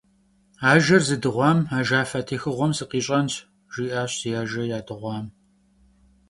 «Ajjer 0.69 1.01
zıdığuam 1.07 1.59
ajjafe 1.77 2.21
têxığuem 2.27 2.71
sıkhiş'enş»,- 2.77 3.33
jji'aş 3.73 4.11
zi 4.19 4.29
ajje 4.41 4.63
yadığuam. 4.71 5.25